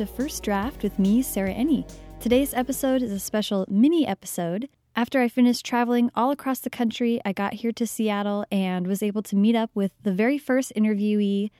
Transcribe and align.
to 0.00 0.06
First 0.06 0.42
Draft 0.42 0.82
with 0.82 0.98
me, 0.98 1.20
Sarah 1.20 1.52
Enni. 1.52 1.86
Today's 2.20 2.54
episode 2.54 3.02
is 3.02 3.12
a 3.12 3.18
special 3.18 3.66
mini 3.68 4.06
episode. 4.06 4.66
After 4.96 5.20
I 5.20 5.28
finished 5.28 5.66
traveling 5.66 6.10
all 6.14 6.30
across 6.30 6.60
the 6.60 6.70
country, 6.70 7.20
I 7.22 7.34
got 7.34 7.52
here 7.52 7.70
to 7.72 7.86
Seattle 7.86 8.46
and 8.50 8.86
was 8.86 9.02
able 9.02 9.20
to 9.24 9.36
meet 9.36 9.54
up 9.54 9.68
with 9.74 9.92
the 10.02 10.14
very 10.14 10.38
first 10.38 10.72
interviewee 10.74 11.50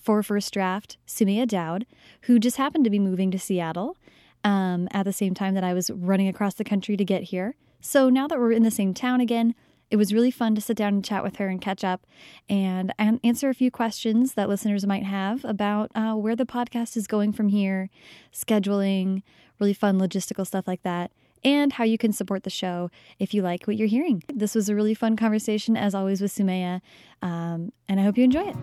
for 0.00 0.22
First 0.22 0.54
Draft, 0.54 0.96
Somaiya 1.08 1.48
Daud, 1.48 1.86
who 2.22 2.38
just 2.38 2.56
happened 2.56 2.84
to 2.84 2.90
be 2.90 3.00
moving 3.00 3.32
to 3.32 3.38
Seattle 3.38 3.96
um, 4.44 4.86
at 4.92 5.02
the 5.02 5.12
same 5.12 5.34
time 5.34 5.54
that 5.54 5.64
I 5.64 5.74
was 5.74 5.90
running 5.90 6.28
across 6.28 6.54
the 6.54 6.62
country 6.62 6.96
to 6.96 7.04
get 7.04 7.24
here. 7.24 7.56
So 7.80 8.08
now 8.10 8.28
that 8.28 8.38
we're 8.38 8.52
in 8.52 8.62
the 8.62 8.70
same 8.70 8.94
town 8.94 9.20
again, 9.20 9.56
it 9.90 9.96
was 9.96 10.12
really 10.12 10.30
fun 10.30 10.54
to 10.54 10.60
sit 10.60 10.76
down 10.76 10.94
and 10.94 11.04
chat 11.04 11.22
with 11.22 11.36
her 11.36 11.48
and 11.48 11.60
catch 11.60 11.82
up 11.82 12.06
and, 12.48 12.92
and 12.98 13.20
answer 13.24 13.48
a 13.48 13.54
few 13.54 13.70
questions 13.70 14.34
that 14.34 14.48
listeners 14.48 14.86
might 14.86 15.04
have 15.04 15.44
about 15.44 15.90
uh, 15.94 16.14
where 16.14 16.36
the 16.36 16.44
podcast 16.44 16.96
is 16.96 17.06
going 17.06 17.32
from 17.32 17.48
here, 17.48 17.88
scheduling, 18.32 19.22
really 19.58 19.74
fun 19.74 19.98
logistical 19.98 20.46
stuff 20.46 20.68
like 20.68 20.82
that, 20.82 21.10
and 21.44 21.72
how 21.74 21.84
you 21.84 21.96
can 21.96 22.12
support 22.12 22.42
the 22.42 22.50
show 22.50 22.90
if 23.18 23.32
you 23.32 23.42
like 23.42 23.66
what 23.66 23.76
you're 23.76 23.88
hearing. 23.88 24.22
This 24.32 24.54
was 24.54 24.68
a 24.68 24.74
really 24.74 24.94
fun 24.94 25.16
conversation, 25.16 25.76
as 25.76 25.94
always, 25.94 26.20
with 26.20 26.34
Somaiya, 26.34 26.80
um, 27.22 27.72
and 27.88 27.98
I 27.98 28.02
hope 28.02 28.18
you 28.18 28.24
enjoy 28.24 28.48
it. 28.48 28.56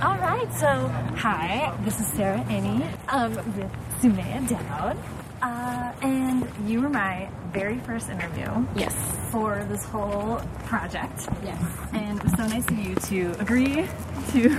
All 0.00 0.16
right, 0.18 0.48
so 0.54 0.88
hi, 1.16 1.76
this 1.82 1.98
is 1.98 2.06
Sarah 2.08 2.44
Enni 2.48 2.86
um, 3.08 3.34
with 3.34 3.72
Somaiya 4.00 4.48
Daud. 4.48 4.96
Uh, 5.40 5.92
and 6.02 6.17
you 6.64 6.80
were 6.80 6.88
my 6.88 7.28
very 7.52 7.78
first 7.78 8.08
interview. 8.08 8.66
Yes. 8.76 8.94
For 9.30 9.64
this 9.68 9.84
whole 9.84 10.40
project. 10.64 11.28
Yes. 11.44 11.62
And 11.92 12.18
it 12.18 12.24
was 12.24 12.32
so 12.32 12.46
nice 12.46 12.68
of 12.68 12.78
you 12.78 12.94
to 12.94 13.40
agree 13.40 13.86
to 14.32 14.58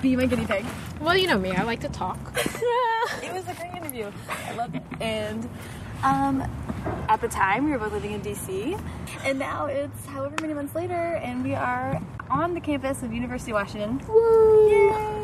be 0.00 0.16
my 0.16 0.26
guinea 0.26 0.46
pig. 0.46 0.64
Well, 1.00 1.16
you 1.16 1.26
know 1.26 1.38
me. 1.38 1.52
I 1.52 1.62
like 1.62 1.80
to 1.80 1.88
talk. 1.88 2.18
it 2.36 3.32
was 3.32 3.48
a 3.48 3.54
great 3.54 3.74
interview. 3.74 4.10
I 4.46 4.54
loved 4.54 4.76
it. 4.76 4.82
And 5.00 5.48
um, 6.02 6.42
at 7.08 7.20
the 7.20 7.28
time, 7.28 7.64
we 7.64 7.72
were 7.72 7.78
both 7.78 7.92
living 7.92 8.12
in 8.12 8.22
DC, 8.22 8.80
and 9.24 9.38
now 9.38 9.66
it's 9.66 10.06
however 10.06 10.36
many 10.40 10.54
months 10.54 10.74
later, 10.74 10.94
and 10.94 11.44
we 11.44 11.54
are 11.54 12.00
on 12.30 12.54
the 12.54 12.60
campus 12.60 13.02
of 13.02 13.12
University 13.12 13.50
of 13.50 13.56
Washington. 13.56 14.00
Woo! 14.08 14.70
Yay! 14.70 15.19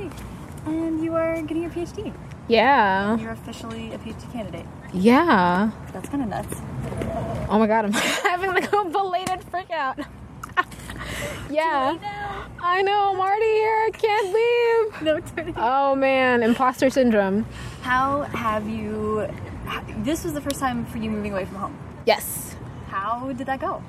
And 0.66 1.02
you 1.02 1.14
are 1.14 1.40
getting 1.42 1.62
your 1.62 1.70
PhD. 1.70 2.12
Yeah. 2.48 3.16
You're 3.18 3.32
officially 3.32 3.92
a 3.92 3.98
PhD 3.98 4.30
candidate. 4.32 4.66
Yeah. 4.92 5.70
That's 5.92 6.08
kind 6.08 6.22
of 6.22 6.28
nuts. 6.28 6.60
Oh 7.48 7.58
my 7.58 7.66
god, 7.66 7.84
I'm 7.84 7.92
having 7.92 8.50
like 8.50 8.72
a 8.72 8.84
belated 8.84 9.42
freak 9.44 9.70
out. 9.70 9.98
yeah. 11.50 11.96
I 12.60 12.82
know, 12.82 13.12
I'm 13.12 13.20
already 13.20 13.44
here. 13.44 13.86
I 13.86 13.90
can't 13.92 14.26
leave. 14.34 15.02
No, 15.02 15.20
turning. 15.20 15.54
Oh 15.56 15.94
man, 15.94 16.42
imposter 16.42 16.90
syndrome. 16.90 17.46
How 17.82 18.22
have 18.22 18.68
you? 18.68 19.28
This 19.98 20.24
was 20.24 20.32
the 20.32 20.40
first 20.40 20.58
time 20.58 20.84
for 20.86 20.98
you 20.98 21.10
moving 21.10 21.32
away 21.32 21.44
from 21.44 21.56
home. 21.56 21.78
Yes. 22.06 22.56
How 22.88 23.32
did 23.32 23.46
that 23.46 23.60
go? 23.60 23.82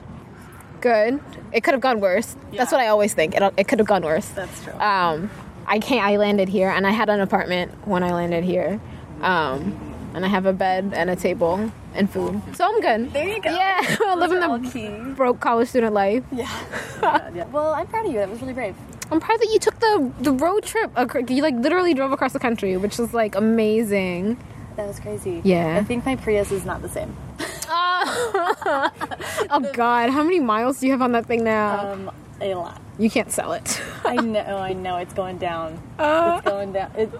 Good. 0.81 1.19
It 1.51 1.61
could 1.61 1.73
have 1.73 1.81
gone 1.81 1.99
worse. 1.99 2.35
That's 2.53 2.71
what 2.71 2.81
I 2.81 2.87
always 2.87 3.13
think. 3.13 3.35
It, 3.35 3.53
it 3.57 3.67
could 3.67 3.79
have 3.79 3.87
gone 3.87 4.03
worse. 4.03 4.27
That's 4.29 4.63
true. 4.63 4.73
Um, 4.73 5.29
I 5.67 5.79
can't. 5.79 6.05
I 6.05 6.17
landed 6.17 6.49
here, 6.49 6.69
and 6.69 6.87
I 6.87 6.91
had 6.91 7.09
an 7.09 7.19
apartment 7.19 7.71
when 7.87 8.03
I 8.03 8.13
landed 8.13 8.43
here. 8.43 8.79
Um, 9.21 9.83
and 10.13 10.25
I 10.25 10.29
have 10.29 10.45
a 10.45 10.53
bed 10.53 10.93
and 10.95 11.09
a 11.09 11.15
table 11.15 11.71
and 11.93 12.09
food, 12.09 12.41
so 12.55 12.65
I'm 12.65 12.81
good. 12.81 13.13
there 13.13 13.27
you 13.27 13.41
go. 13.41 13.49
Yeah, 13.49 13.97
living 14.15 14.39
the 14.39 15.13
broke 15.15 15.39
college 15.39 15.69
student 15.69 15.93
life. 15.93 16.23
Yeah. 16.31 16.49
yeah, 17.03 17.29
yeah. 17.35 17.45
Well, 17.45 17.73
I'm 17.73 17.87
proud 17.87 18.05
of 18.05 18.11
you. 18.11 18.19
That 18.19 18.29
was 18.29 18.41
really 18.41 18.53
brave. 18.53 18.75
I'm 19.11 19.19
proud 19.19 19.39
that 19.39 19.49
you 19.51 19.59
took 19.59 19.79
the 19.79 20.11
the 20.19 20.31
road 20.31 20.63
trip. 20.63 20.91
You 21.29 21.41
like 21.41 21.55
literally 21.55 21.93
drove 21.93 22.11
across 22.11 22.33
the 22.33 22.39
country, 22.39 22.77
which 22.77 22.99
is 22.99 23.13
like 23.13 23.35
amazing. 23.35 24.37
That 24.75 24.87
was 24.87 24.99
crazy. 24.99 25.41
Yeah. 25.43 25.77
I 25.77 25.83
think 25.83 26.05
my 26.05 26.15
Prius 26.15 26.51
is 26.51 26.63
not 26.63 26.83
the 26.83 26.89
same. 26.89 27.15
oh 27.69 29.71
God, 29.73 30.11
how 30.11 30.23
many 30.23 30.39
miles 30.39 30.79
do 30.79 30.85
you 30.85 30.91
have 30.91 31.01
on 31.01 31.13
that 31.13 31.25
thing 31.25 31.43
now? 31.43 31.93
Um, 31.93 32.11
a 32.39 32.53
lot. 32.53 32.79
You 32.97 33.09
can't 33.09 33.31
sell 33.31 33.53
it. 33.53 33.81
I 34.05 34.15
know. 34.15 34.57
I 34.57 34.73
know. 34.73 34.97
It's 34.97 35.13
going 35.13 35.37
down. 35.37 35.81
Uh. 35.99 36.35
it's 36.37 36.47
going 36.49 36.71
down. 36.73 36.91
It, 36.95 37.11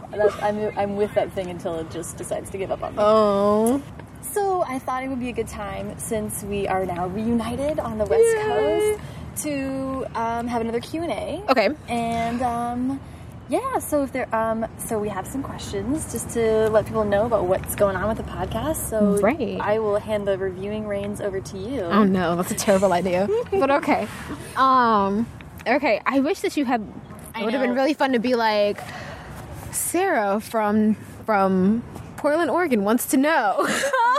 I'm, 0.41 0.77
I'm 0.77 0.95
with 0.95 1.13
that 1.15 1.31
thing 1.33 1.49
until 1.49 1.75
it 1.79 1.89
just 1.91 2.15
decides 2.17 2.49
to 2.51 2.57
give 2.57 2.71
up 2.71 2.83
on 2.83 2.91
me. 2.93 2.97
oh, 3.01 3.81
So 4.21 4.63
I 4.67 4.77
thought 4.79 5.03
it 5.03 5.07
would 5.09 5.19
be 5.19 5.29
a 5.29 5.33
good 5.33 5.47
time 5.47 5.97
since 5.97 6.43
we 6.43 6.67
are 6.67 6.85
now 6.85 7.07
reunited 7.07 7.79
on 7.79 7.97
the 7.97 8.05
West 8.05 8.23
Yay. 8.23 8.43
Coast 8.43 9.43
to 9.43 10.05
um, 10.15 10.47
have 10.47 10.61
another 10.61 10.79
Q 10.79 11.03
and 11.03 11.11
A. 11.11 11.43
okay. 11.51 11.69
And 11.89 12.41
um, 12.43 12.99
yeah, 13.49 13.79
so 13.79 14.03
if 14.03 14.11
there, 14.11 14.33
um, 14.35 14.65
so 14.77 14.99
we 14.99 15.09
have 15.09 15.25
some 15.25 15.41
questions 15.41 16.11
just 16.11 16.29
to 16.31 16.69
let 16.69 16.85
people 16.85 17.03
know 17.03 17.25
about 17.25 17.45
what's 17.45 17.73
going 17.75 17.95
on 17.95 18.07
with 18.07 18.17
the 18.17 18.23
podcast. 18.31 18.89
So 18.89 19.17
Right. 19.21 19.57
I 19.59 19.79
will 19.79 19.97
hand 19.99 20.27
the 20.27 20.37
reviewing 20.37 20.85
reins 20.87 21.19
over 21.21 21.39
to 21.41 21.57
you. 21.57 21.81
Oh 21.81 22.03
no, 22.03 22.35
that's 22.35 22.51
a 22.51 22.55
terrible 22.55 22.93
idea. 22.93 23.27
but 23.51 23.71
okay. 23.71 24.07
Um. 24.55 25.25
Okay. 25.67 26.01
I 26.05 26.19
wish 26.19 26.39
that 26.41 26.57
you 26.57 26.65
had. 26.65 26.85
I 27.35 27.41
It 27.41 27.45
would 27.45 27.53
have 27.53 27.61
been 27.61 27.75
really 27.75 27.93
fun 27.93 28.13
to 28.13 28.19
be 28.19 28.35
like 28.35 28.79
Sarah 29.71 30.39
from 30.39 30.95
from 31.25 31.83
Portland, 32.17 32.49
Oregon 32.49 32.83
wants 32.83 33.05
to 33.07 33.17
know. 33.17 33.55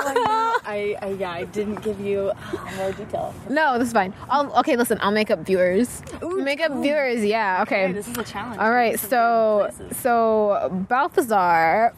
I, 0.00 0.96
I 1.02 1.16
yeah, 1.18 1.32
I 1.32 1.44
didn't 1.44 1.82
give 1.82 2.00
you 2.00 2.30
uh, 2.30 2.70
more 2.76 2.92
detail. 2.92 3.34
no, 3.50 3.78
this 3.78 3.88
is 3.88 3.92
fine. 3.92 4.14
I'll, 4.30 4.52
okay, 4.60 4.76
listen. 4.76 4.98
I'll 5.00 5.10
make 5.10 5.30
up 5.30 5.40
viewers. 5.40 6.02
Ooh, 6.22 6.42
make 6.42 6.60
up 6.60 6.70
ooh. 6.70 6.82
viewers. 6.82 7.24
Yeah. 7.24 7.62
Okay. 7.62 7.84
Okay, 7.84 7.92
this 7.92 8.08
is 8.08 8.16
a 8.16 8.24
challenge. 8.24 8.60
All 8.60 8.70
right, 8.70 8.98
so 8.98 9.70
so 10.00 10.84
Balthazar 10.88 11.92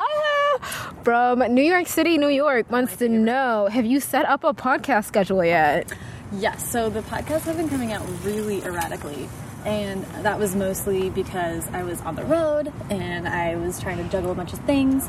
Ah, 0.00 0.58
from 1.04 1.40
New 1.54 1.62
York 1.62 1.86
City, 1.86 2.18
New 2.18 2.28
York 2.28 2.70
wants 2.70 2.96
to 2.96 3.08
know: 3.08 3.68
Have 3.70 3.84
you 3.84 4.00
set 4.00 4.24
up 4.26 4.44
a 4.44 4.54
podcast 4.54 5.04
schedule 5.04 5.44
yet? 5.44 5.92
Yes, 6.32 6.70
so 6.70 6.90
the 6.90 7.00
podcasts 7.00 7.42
have 7.42 7.56
been 7.56 7.70
coming 7.70 7.92
out 7.92 8.06
really 8.22 8.62
erratically. 8.62 9.28
And 9.64 10.04
that 10.22 10.38
was 10.38 10.54
mostly 10.54 11.10
because 11.10 11.66
I 11.68 11.82
was 11.82 12.00
on 12.02 12.16
the 12.16 12.24
road 12.24 12.72
and 12.90 13.26
I 13.26 13.56
was 13.56 13.80
trying 13.80 13.96
to 13.98 14.04
juggle 14.04 14.30
a 14.30 14.34
bunch 14.34 14.52
of 14.52 14.60
things. 14.60 15.08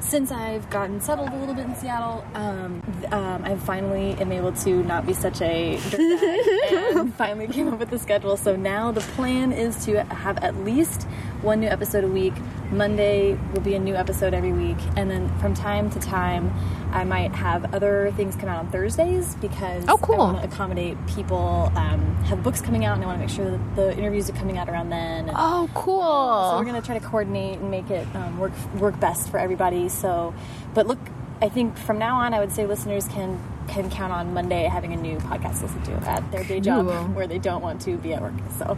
Since 0.00 0.30
I've 0.30 0.68
gotten 0.70 1.00
settled 1.00 1.30
a 1.30 1.36
little 1.36 1.54
bit 1.54 1.66
in 1.66 1.74
Seattle, 1.74 2.24
um, 2.34 2.82
um, 3.10 3.44
I 3.44 3.56
finally 3.56 4.12
am 4.12 4.30
able 4.30 4.52
to 4.52 4.82
not 4.84 5.06
be 5.06 5.12
such 5.12 5.42
a 5.42 5.76
dirtbag 5.76 6.92
and 7.00 7.14
finally 7.14 7.48
came 7.48 7.68
up 7.68 7.78
with 7.78 7.90
the 7.90 7.98
schedule. 7.98 8.36
So 8.36 8.54
now 8.54 8.92
the 8.92 9.00
plan 9.00 9.52
is 9.52 9.84
to 9.86 10.04
have 10.04 10.38
at 10.38 10.54
least 10.64 11.02
one 11.42 11.60
new 11.60 11.68
episode 11.68 12.04
a 12.04 12.08
week. 12.08 12.34
Monday 12.70 13.38
will 13.52 13.60
be 13.60 13.74
a 13.74 13.78
new 13.78 13.94
episode 13.94 14.34
every 14.34 14.52
week, 14.52 14.76
and 14.96 15.10
then 15.10 15.28
from 15.38 15.54
time 15.54 15.90
to 15.90 15.98
time, 16.00 16.52
I 16.92 17.04
might 17.04 17.32
have 17.32 17.74
other 17.74 18.12
things 18.16 18.36
come 18.36 18.48
out 18.48 18.58
on 18.58 18.70
Thursdays 18.70 19.34
because 19.36 19.84
Oh, 19.88 19.96
cool. 19.98 20.16
I 20.20 20.32
want 20.32 20.38
to 20.42 20.44
accommodate 20.48 20.96
people. 21.06 21.72
Um, 21.74 22.14
have 22.24 22.42
books 22.42 22.60
coming 22.60 22.84
out, 22.84 22.94
and 22.96 23.04
I 23.04 23.06
want 23.06 23.18
to 23.20 23.26
make 23.26 23.34
sure 23.34 23.50
that 23.50 23.76
the 23.76 23.96
interviews 23.96 24.28
are 24.28 24.34
coming 24.34 24.58
out 24.58 24.68
around 24.68 24.90
then. 24.90 25.28
And 25.28 25.36
Oh, 25.38 25.68
cool. 25.74 26.50
so 26.50 26.58
we're 26.58 26.64
gonna 26.64 26.82
try 26.82 26.98
to 26.98 27.04
coordinate 27.06 27.58
and 27.58 27.70
make 27.70 27.90
it 27.90 28.06
um, 28.14 28.38
work 28.38 28.52
work 28.78 28.98
best 29.00 29.30
for 29.30 29.38
everybody. 29.38 29.88
So, 29.88 30.34
but 30.74 30.86
look, 30.86 30.98
I 31.40 31.48
think 31.48 31.76
from 31.78 31.98
now 31.98 32.16
on, 32.16 32.34
I 32.34 32.40
would 32.40 32.52
say 32.52 32.66
listeners 32.66 33.08
can 33.08 33.38
can 33.68 33.90
count 33.90 34.12
on 34.12 34.32
Monday 34.32 34.64
having 34.64 34.92
a 34.92 34.96
new 34.96 35.18
podcast 35.18 35.58
to 35.58 35.66
listen 35.66 35.82
to 35.82 35.92
at 36.10 36.30
their 36.32 36.42
day 36.42 36.58
job 36.58 36.86
Cool. 36.86 37.04
where 37.14 37.26
they 37.26 37.38
don't 37.38 37.60
want 37.62 37.80
to 37.82 37.96
be 37.98 38.14
at 38.14 38.22
work. 38.22 38.32
So 38.58 38.76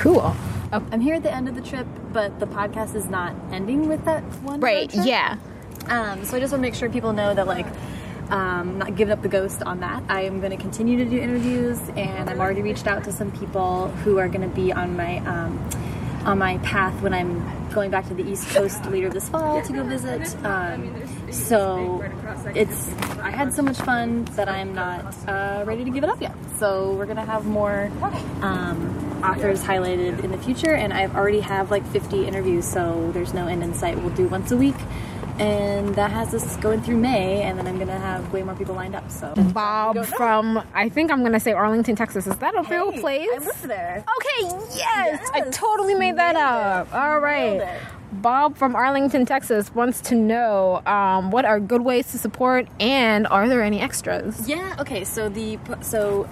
cool. 0.00 0.34
Oh, 0.72 0.86
I'm 0.92 1.00
here 1.00 1.16
at 1.16 1.22
the 1.22 1.34
end 1.34 1.48
of 1.48 1.54
the 1.56 1.62
trip, 1.62 1.86
but 2.12 2.38
the 2.38 2.46
podcast 2.46 2.94
is 2.94 3.06
not 3.06 3.34
ending 3.52 3.88
with 3.88 4.04
that 4.04 4.22
one. 4.42 4.60
right. 4.60 4.92
Yeah. 4.94 5.36
Um, 5.86 6.24
so 6.24 6.36
I 6.36 6.40
just 6.40 6.52
want 6.52 6.62
to 6.62 6.68
make 6.68 6.74
sure 6.74 6.88
people 6.88 7.12
know 7.12 7.34
that 7.34 7.46
like. 7.46 7.66
Um, 8.30 8.78
not 8.78 8.94
giving 8.94 9.10
up 9.10 9.22
the 9.22 9.28
ghost 9.28 9.60
on 9.64 9.80
that. 9.80 10.04
I 10.08 10.20
am 10.20 10.38
going 10.38 10.52
to 10.52 10.56
continue 10.56 10.96
to 10.98 11.04
do 11.04 11.18
interviews, 11.18 11.80
and 11.96 12.30
I've 12.30 12.38
already 12.38 12.62
reached 12.62 12.86
out 12.86 13.02
to 13.02 13.12
some 13.12 13.32
people 13.32 13.88
who 13.88 14.18
are 14.18 14.28
going 14.28 14.48
to 14.48 14.54
be 14.54 14.72
on 14.72 14.96
my 14.96 15.18
um, 15.26 15.68
on 16.24 16.38
my 16.38 16.58
path 16.58 17.02
when 17.02 17.12
I'm 17.12 17.68
going 17.70 17.90
back 17.90 18.06
to 18.06 18.14
the 18.14 18.22
East 18.22 18.48
Coast 18.50 18.84
later 18.86 19.08
this 19.08 19.28
fall 19.28 19.62
to 19.62 19.72
go 19.72 19.82
visit. 19.82 20.32
Um, 20.44 21.32
so 21.32 22.04
it's 22.54 22.88
I 23.18 23.30
had 23.30 23.52
so 23.52 23.62
much 23.62 23.78
fun 23.78 24.26
that 24.36 24.48
I'm 24.48 24.74
not 24.76 25.12
uh, 25.26 25.64
ready 25.66 25.84
to 25.84 25.90
give 25.90 26.04
it 26.04 26.10
up 26.10 26.20
yet. 26.20 26.36
So 26.58 26.92
we're 26.92 27.06
gonna 27.06 27.24
have 27.26 27.46
more 27.46 27.90
um, 28.42 29.09
authors 29.24 29.62
highlighted 29.62 30.22
in 30.24 30.30
the 30.30 30.38
future, 30.38 30.74
and 30.74 30.92
I've 30.92 31.14
already 31.16 31.40
have 31.40 31.70
like 31.70 31.86
50 31.86 32.26
interviews, 32.26 32.66
so 32.66 33.10
there's 33.12 33.34
no 33.34 33.46
end 33.46 33.62
in 33.62 33.74
sight. 33.74 33.98
We'll 33.98 34.14
do 34.14 34.28
once 34.28 34.50
a 34.50 34.56
week. 34.56 34.76
And 35.38 35.94
that 35.94 36.10
has 36.10 36.34
us 36.34 36.56
going 36.58 36.82
through 36.82 36.98
May, 36.98 37.40
and 37.42 37.58
then 37.58 37.66
I'm 37.66 37.78
gonna 37.78 37.98
have 37.98 38.30
way 38.30 38.42
more 38.42 38.54
people 38.54 38.74
lined 38.74 38.94
up. 38.94 39.10
So 39.10 39.32
Bob 39.34 40.04
from 40.04 40.62
I 40.74 40.90
think 40.90 41.10
I'm 41.10 41.22
gonna 41.22 41.40
say 41.40 41.52
Arlington, 41.52 41.96
Texas. 41.96 42.26
Is 42.26 42.36
that 42.36 42.54
a 42.54 42.62
real 42.70 42.92
place? 42.92 43.26
I 43.32 43.38
live 43.38 43.62
there. 43.62 44.04
Okay, 44.18 44.54
yes, 44.76 45.30
I 45.32 45.40
totally 45.50 45.94
made 45.94 46.16
that 46.16 46.34
nailed 46.34 46.44
up. 46.46 46.88
it. 46.88 46.94
All 46.94 47.20
right. 47.20 47.80
Bob 48.12 48.56
from 48.56 48.74
Arlington, 48.76 49.24
Texas 49.24 49.74
wants 49.74 50.00
to 50.02 50.14
know 50.14 50.82
um, 50.84 51.30
what 51.30 51.44
are 51.44 51.58
good 51.60 51.82
ways 51.82 52.10
to 52.10 52.18
support 52.18 52.66
and 52.78 53.26
are 53.28 53.48
there 53.48 53.62
any 53.62 53.80
extras? 53.80 54.46
Yeah. 54.46 54.76
Okay. 54.80 55.04
So 55.04 55.28
the 55.30 55.58
so 55.80 56.28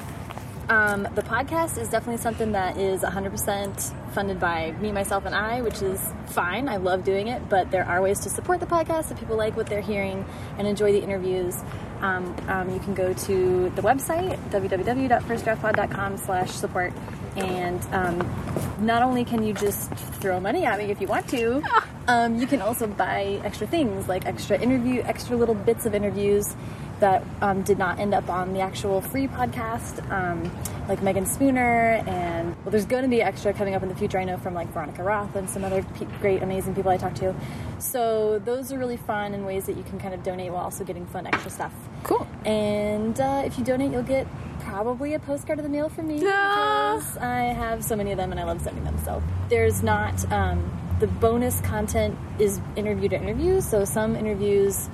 Um, 0.69 1.05
the 1.15 1.23
podcast 1.23 1.79
is 1.79 1.89
definitely 1.89 2.21
something 2.21 2.53
that 2.53 2.77
is 2.77 3.01
100% 3.01 4.13
funded 4.13 4.39
by 4.39 4.73
me, 4.73 4.93
myself, 4.93 5.25
and 5.25 5.35
I, 5.35 5.63
which 5.63 5.81
is 5.81 6.13
fine. 6.27 6.69
I 6.69 6.77
love 6.77 7.05
doing 7.05 7.29
it, 7.29 7.49
but 7.49 7.71
there 7.71 7.87
are 7.87 8.03
ways 8.03 8.21
to 8.21 8.31
support 8.31 8.61
the 8.61 8.67
podcast 8.67 9.11
if 9.11 9.19
people 9.19 9.37
like 9.37 9.57
what 9.57 9.67
they're 9.67 9.81
hearing 9.81 10.27
and 10.59 10.67
enjoy 10.69 10.93
the 10.93 11.03
interviews. 11.03 11.57
Um, 12.01 12.37
um, 12.49 12.71
you 12.71 12.81
can 12.81 12.95
go 12.95 13.13
to 13.13 13.71
the 13.71 13.83
website 13.83 14.39
www.firstdraftpod.com 14.51 16.17
slash 16.19 16.51
support 16.51 16.93
and 17.37 17.83
um, 17.93 18.77
not 18.81 19.03
only 19.03 19.25
can 19.25 19.43
you 19.43 19.53
just 19.53 19.91
throw 20.21 20.39
money 20.39 20.65
at 20.65 20.79
me 20.79 20.93
if 20.93 21.01
you 21.01 21.09
want 21.09 21.29
to 21.29 21.61
um, 22.09 22.39
you 22.39 22.47
can 22.47 22.63
also 22.63 22.87
buy 22.87 23.41
extra 23.45 23.67
things 23.67 24.09
like 24.09 24.27
extra 24.27 24.57
interview 24.61 25.03
extra 25.03 25.37
little 25.37 25.57
bits 25.57 25.87
of 25.87 25.95
interviews 25.95 26.55
that 27.01 27.23
um, 27.43 27.63
did 27.63 27.79
not 27.79 27.99
end 27.99 28.13
up 28.15 28.29
on 28.29 28.53
the 28.53 28.61
actual 28.61 29.01
free 29.01 29.27
podcast 29.29 30.09
um, 30.11 30.51
like 30.89 31.03
megan 31.03 31.27
spooner 31.27 32.03
and 32.07 32.57
well 32.65 32.71
there's 32.71 32.87
going 32.87 33.03
to 33.03 33.09
be 33.09 33.21
extra 33.23 33.53
coming 33.53 33.75
up 33.75 33.83
in 33.83 33.89
the 33.89 33.95
future 33.95 34.19
i 34.19 34.25
know 34.25 34.37
from 34.39 34.55
like 34.55 34.69
veronica 34.73 35.03
roth 35.03 35.35
and 35.37 35.49
some 35.49 35.63
other 35.65 35.83
pe- 35.95 36.07
great 36.21 36.43
amazing 36.43 36.75
people 36.75 36.91
i 36.91 36.97
talked 36.97 37.17
to 37.17 37.35
so 37.79 38.39
those 38.45 38.73
are 38.73 38.79
really 38.79 38.97
fun 38.97 39.35
and 39.35 39.45
ways 39.47 39.67
that 39.67 39.77
you 39.77 39.83
can 39.85 39.99
kind 39.99 40.15
of 40.15 40.23
donate 40.23 40.51
while 40.53 40.63
also 40.65 40.83
getting 40.85 41.07
fun 41.07 41.27
extra 41.27 41.51
stuff 41.51 41.73
Cool. 42.05 42.27
and 42.45 43.21
uh, 43.21 43.43
if 43.45 43.59
you 43.59 43.65
donate, 43.65 43.91
you'll 43.93 44.03
get 44.03 44.27
probably 44.61 45.15
a 45.15 45.19
postcard 45.19 45.59
of 45.59 45.65
the 45.65 45.69
mail 45.69 45.89
from 45.89 46.09
me 46.09 46.19
because 46.21 47.17
I 47.19 47.53
have 47.57 47.83
so 47.85 47.97
many 47.97 48.13
of 48.13 48.17
them 48.19 48.31
and 48.31 48.41
I 48.41 48.45
love 48.45 48.61
sending 48.61 48.85
them. 48.85 48.97
So 49.05 49.23
there's 49.49 49.83
not 49.83 50.31
um, 50.33 50.71
the 51.01 51.07
bonus 51.07 51.61
content 51.63 52.17
is 52.39 52.61
interview 52.77 53.09
to 53.11 53.17
interview. 53.17 53.61
So 53.61 53.85
some 53.85 54.15
interviews 54.15 54.89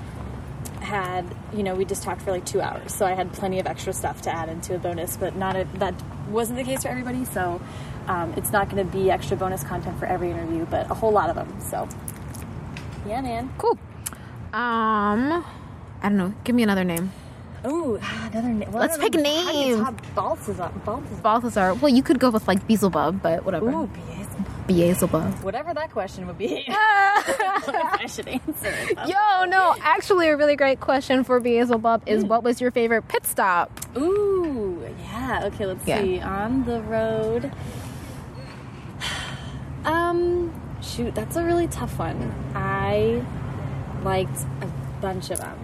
had 0.84 1.24
you 1.52 1.62
know 1.62 1.74
we 1.74 1.84
just 1.84 2.02
talked 2.02 2.22
for 2.22 2.30
like 2.30 2.44
two 2.44 2.60
hours, 2.60 2.94
so 2.94 3.06
I 3.06 3.12
had 3.12 3.32
plenty 3.32 3.58
of 3.58 3.66
extra 3.66 3.92
stuff 3.92 4.22
to 4.22 4.30
add 4.30 4.48
into 4.48 4.74
a 4.74 4.78
bonus, 4.78 5.16
but 5.16 5.34
not 5.36 5.56
a, 5.56 5.64
that 5.74 5.94
wasn't 6.28 6.58
the 6.58 6.64
case 6.64 6.82
for 6.82 6.88
everybody. 6.88 7.24
So 7.24 7.60
um, 8.06 8.32
it's 8.36 8.52
not 8.52 8.70
going 8.70 8.86
to 8.86 8.92
be 8.92 9.10
extra 9.10 9.36
bonus 9.36 9.64
content 9.64 9.98
for 9.98 10.06
every 10.06 10.30
interview, 10.30 10.66
but 10.66 10.90
a 10.90 10.94
whole 10.94 11.12
lot 11.12 11.30
of 11.30 11.36
them. 11.36 11.60
So 11.60 11.88
yeah, 13.06 13.20
man. 13.20 13.52
Cool. 13.58 13.78
Um, 14.52 15.44
I 16.02 16.08
don't 16.08 16.16
know. 16.16 16.34
Give 16.44 16.54
me 16.54 16.62
another 16.62 16.84
name. 16.84 17.12
Ooh, 17.66 17.98
another 18.30 18.48
name. 18.48 18.70
Well, 18.70 18.82
Let's 18.82 18.98
pick 18.98 19.14
a 19.14 19.18
know. 19.18 19.44
How 19.44 19.52
do 19.52 19.58
you 19.58 19.76
name. 19.82 19.96
Balthazar. 20.14 20.70
Balthazar. 20.84 21.22
Balthazar. 21.22 21.74
Well, 21.74 21.92
you 21.92 22.02
could 22.02 22.18
go 22.18 22.30
with 22.30 22.46
like 22.46 22.66
Beelzebub, 22.66 23.22
but 23.22 23.44
whatever. 23.44 23.70
Ooh, 23.70 23.90
Beelzebub. 24.66 25.42
Whatever 25.42 25.74
that 25.74 25.90
question 25.90 26.26
would 26.26 26.38
be. 26.38 26.64
I 26.68 28.06
should 28.08 28.28
answer 28.28 28.44
it. 28.64 28.98
Yo, 29.08 29.44
no. 29.44 29.74
Actually, 29.80 30.28
a 30.28 30.36
really 30.36 30.56
great 30.56 30.80
question 30.80 31.22
for 31.24 31.38
Beelzebub 31.40 32.02
is, 32.06 32.24
what 32.24 32.42
was 32.42 32.60
your 32.60 32.70
favorite 32.70 33.06
pit 33.08 33.26
stop? 33.26 33.70
Ooh, 33.96 34.82
yeah. 35.00 35.42
Okay, 35.46 35.66
let's 35.66 35.86
Yeah. 35.86 36.00
see. 36.00 36.20
On 36.20 36.64
the 36.64 36.80
road. 36.82 37.52
Um, 39.84 40.50
shoot, 40.82 41.14
that's 41.14 41.36
a 41.36 41.44
really 41.44 41.66
tough 41.68 41.98
one. 41.98 42.32
I 42.54 43.22
liked 44.02 44.38
a 44.62 44.66
bunch 45.02 45.30
of 45.30 45.38
them. 45.40 45.58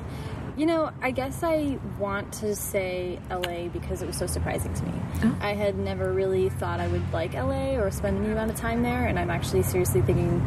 You 0.60 0.66
know, 0.66 0.92
I 1.00 1.10
guess 1.10 1.42
I 1.42 1.78
want 1.98 2.34
to 2.34 2.54
say 2.54 3.18
LA 3.30 3.68
because 3.68 4.02
it 4.02 4.06
was 4.06 4.18
so 4.18 4.26
surprising 4.26 4.74
to 4.74 4.84
me. 4.84 4.92
I 5.40 5.54
had 5.54 5.78
never 5.78 6.12
really 6.12 6.50
thought 6.50 6.80
I 6.80 6.88
would 6.88 7.14
like 7.14 7.32
LA 7.32 7.76
or 7.76 7.90
spend 7.90 8.22
any 8.22 8.30
amount 8.30 8.50
of 8.50 8.58
time 8.58 8.82
there, 8.82 9.06
and 9.06 9.18
I'm 9.18 9.30
actually 9.30 9.62
seriously 9.62 10.02
thinking 10.02 10.38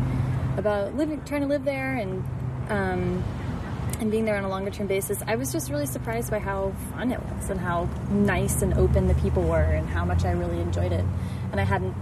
about 0.55 0.95
living, 0.95 1.23
trying 1.25 1.41
to 1.41 1.47
live 1.47 1.65
there, 1.65 1.95
and 1.95 2.23
um, 2.69 3.23
and 4.01 4.11
being 4.11 4.25
there 4.25 4.37
on 4.37 4.43
a 4.43 4.49
longer 4.49 4.69
term 4.69 4.85
basis, 4.85 5.23
I 5.25 5.35
was 5.35 5.51
just 5.51 5.71
really 5.71 5.87
surprised 5.87 6.29
by 6.29 6.37
how 6.37 6.73
fun 6.91 7.11
it 7.11 7.19
was 7.19 7.49
and 7.49 7.59
how 7.59 7.89
nice 8.11 8.61
and 8.61 8.75
open 8.75 9.07
the 9.07 9.15
people 9.15 9.41
were 9.41 9.63
and 9.63 9.89
how 9.89 10.05
much 10.05 10.25
I 10.25 10.31
really 10.33 10.59
enjoyed 10.59 10.91
it. 10.91 11.03
And 11.51 11.59
I 11.59 11.63
hadn't 11.63 11.95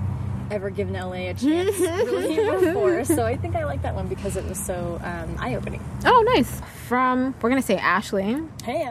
ever 0.52 0.70
given 0.70 0.96
LA 0.96 1.30
a 1.30 1.34
chance 1.34 1.80
really 1.80 2.66
before, 2.66 3.06
so 3.06 3.24
I 3.24 3.38
think 3.38 3.56
I 3.56 3.64
like 3.64 3.84
that 3.84 3.96
one 3.96 4.10
because 4.10 4.36
it 4.36 4.44
was 4.44 4.60
so 4.60 5.00
um, 5.02 5.38
eye 5.40 5.56
opening. 5.56 5.82
Oh, 6.04 6.22
nice. 6.36 6.62
From, 6.92 7.34
we're 7.42 7.50
going 7.50 7.62
to 7.62 7.66
say 7.66 7.78
Ashley. 7.78 8.38
Hey, 8.66 8.86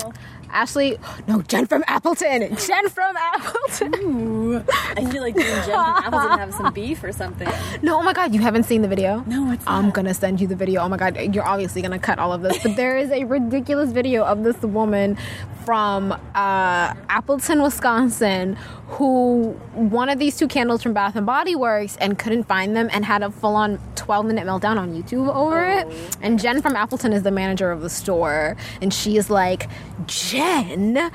Ashley, 0.51 0.99
no, 1.29 1.43
Jen 1.43 1.67
from 1.67 1.85
Appleton. 1.87 2.57
Jen 2.67 2.89
from 2.89 3.15
Appleton. 3.15 3.95
Ooh, 3.97 4.65
I 4.71 5.05
feel 5.05 5.21
like 5.21 5.37
Jen 5.37 5.65
from 5.65 5.75
Appleton 5.75 6.39
have 6.39 6.55
some 6.55 6.73
beef 6.73 7.05
or 7.05 7.13
something. 7.13 7.47
No, 7.83 7.99
oh 7.99 8.03
my 8.03 8.13
God, 8.13 8.35
you 8.35 8.41
haven't 8.41 8.65
seen 8.65 8.83
the 8.83 8.89
video? 8.89 9.23
No, 9.27 9.43
what's 9.45 9.65
I'm 9.67 9.91
gonna 9.91 10.13
send 10.13 10.41
you 10.41 10.47
the 10.47 10.57
video. 10.57 10.83
Oh 10.83 10.89
my 10.89 10.97
God, 10.97 11.35
you're 11.35 11.47
obviously 11.47 11.83
gonna 11.83 11.99
cut 11.99 12.19
all 12.19 12.33
of 12.33 12.43
this, 12.43 12.63
but 12.63 12.77
there 12.77 12.97
is 12.97 13.11
a 13.11 13.25
ridiculous 13.25 13.91
video 13.91 14.25
of 14.25 14.45
this 14.45 14.61
woman 14.63 15.17
from 15.65 16.13
uh, 16.13 16.95
Appleton, 17.09 17.63
Wisconsin, 17.63 18.57
who 18.89 19.59
wanted 19.75 20.19
these 20.19 20.37
two 20.37 20.49
candles 20.49 20.83
from 20.83 20.93
Bath 20.93 21.17
and 21.17 21.27
Body 21.27 21.55
Works 21.55 21.97
and 22.01 22.19
couldn't 22.19 22.45
find 22.45 22.77
them 22.77 22.89
and 22.93 23.05
had 23.05 23.23
a 23.23 23.31
full-on 23.31 23.79
12-minute 23.95 24.47
meltdown 24.47 24.79
on 24.79 24.93
YouTube 24.93 25.33
over 25.35 25.65
it. 25.65 25.87
And 26.21 26.41
Jen 26.41 26.61
from 26.61 26.75
Appleton 26.77 27.13
is 27.13 27.23
the 27.23 27.31
manager 27.31 27.71
of 27.71 27.83
the 27.83 27.90
store, 27.91 28.57
and 28.81 28.93
she 28.93 29.17
is 29.17 29.31
like, 29.31 29.69
Jen 30.07 31.11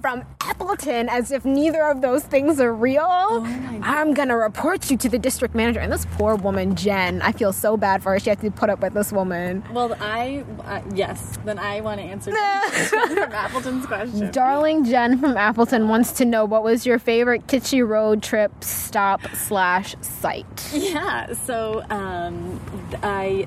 from 0.00 0.24
Appleton, 0.40 1.08
as 1.08 1.30
if 1.30 1.44
neither 1.44 1.82
of 1.82 2.00
those 2.00 2.22
things 2.22 2.60
are 2.60 2.72
real. 2.72 3.44
I'm 3.82 4.14
gonna 4.14 4.36
report 4.36 4.90
you 4.90 4.96
to 4.98 5.08
the 5.08 5.18
district 5.18 5.54
manager. 5.54 5.80
And 5.80 5.92
this 5.92 6.06
poor 6.12 6.36
woman, 6.36 6.74
Jen, 6.74 7.20
I 7.22 7.32
feel 7.32 7.52
so 7.52 7.76
bad 7.76 8.02
for 8.02 8.12
her. 8.12 8.20
She 8.20 8.30
had 8.30 8.40
to 8.40 8.50
put 8.50 8.70
up 8.70 8.80
with 8.80 8.94
this 8.94 9.12
woman. 9.12 9.64
Well, 9.72 9.96
I 10.00 10.44
uh, 10.64 10.82
yes. 10.94 11.38
Then 11.44 11.58
I 11.58 11.80
want 11.80 12.00
to 12.00 12.06
answer 12.06 12.30
from 12.88 13.32
Appleton's 13.32 13.86
question. 13.86 14.30
Darling 14.30 14.84
Jen 14.84 15.18
from 15.18 15.36
Appleton 15.36 15.88
wants 15.88 16.12
to 16.12 16.24
know 16.24 16.44
what 16.44 16.62
was 16.62 16.86
your 16.86 16.98
favorite 16.98 17.46
kitschy 17.46 17.86
road 17.86 18.22
trip 18.22 18.52
stop 18.62 19.20
slash 19.34 19.94
site. 20.00 20.70
Yeah, 20.72 21.32
so 21.32 21.84
um, 21.90 22.60
I 23.02 23.46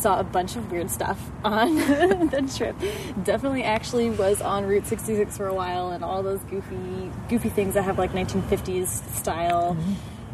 saw 0.00 0.18
a 0.18 0.24
bunch 0.24 0.56
of 0.56 0.70
weird 0.72 0.90
stuff 0.90 1.30
on 1.44 1.74
the 1.76 2.52
trip. 2.56 2.76
Definitely, 3.24 3.62
actually, 3.62 4.10
was 4.10 4.40
on 4.40 4.66
Route 4.66 4.86
66 4.86 5.36
for 5.36 5.46
a 5.46 5.54
while, 5.54 5.90
and 5.90 6.02
all 6.02 6.22
those 6.22 6.40
goofy, 6.44 7.10
goofy 7.28 7.50
things 7.50 7.74
that 7.74 7.82
have 7.82 7.98
like 7.98 8.12
1950s 8.12 8.88
style 9.16 9.76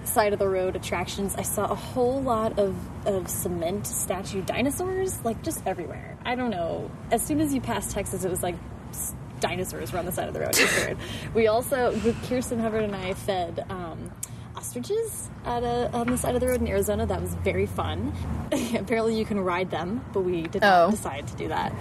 side 0.05 0.33
of 0.33 0.39
the 0.39 0.49
road 0.49 0.77
attractions. 0.77 1.35
I 1.37 1.43
saw 1.43 1.65
a 1.65 1.75
whole 1.75 2.23
lot 2.23 2.59
of 2.59 2.77
of 3.07 3.29
cement 3.29 3.87
statue 3.87 4.43
dinosaurs, 4.43 5.25
like 5.25 5.43
just 5.43 5.67
everywhere. 5.67 6.17
I 6.25 6.35
don't 6.37 6.51
know. 6.51 6.91
As 7.11 7.23
soon 7.23 7.41
as 7.41 7.53
you 7.53 7.61
passed 7.61 7.91
Texas, 7.93 8.25
it 8.25 8.31
was 8.31 8.43
like. 8.43 8.57
Dinosaurs 9.39 9.93
were 9.93 9.99
on 9.99 10.07
the 10.07 10.13
side 10.13 10.29
of 10.29 10.33
the 10.33 10.41
road. 10.41 10.57
It 10.59 10.63
was 10.63 10.77
weird. 10.87 10.99
We 11.35 11.47
also, 11.47 11.91
with 11.91 12.17
Kirsten 12.27 12.59
Hubbard 12.59 12.85
and 12.85 12.97
I, 12.97 13.13
fed 13.13 13.67
um, 13.69 14.11
ostriches 14.57 15.29
at 15.45 15.63
a, 15.63 15.91
on 15.93 16.07
the 16.09 16.17
side 16.17 16.35
of 16.35 16.41
the 16.41 16.49
road 16.49 16.61
in 16.61 16.67
Arizona. 16.69 17.07
That 17.07 17.21
was 17.21 17.35
very 17.35 17.67
fun. 17.67 18.13
Apparently, 18.75 19.17
you 19.19 19.25
can 19.25 19.41
ride 19.41 19.71
them, 19.71 20.05
but 20.13 20.21
we 20.21 20.43
did 20.43 20.63
not 20.63 20.89
Oh. 20.89 20.91
decide 20.91 21.27
to 21.29 21.37
do 21.37 21.49
that. 21.49 21.73